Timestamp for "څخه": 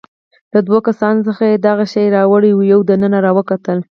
1.27-1.43